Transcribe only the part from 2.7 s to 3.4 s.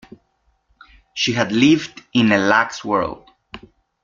world.